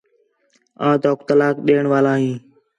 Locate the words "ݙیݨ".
1.65-1.83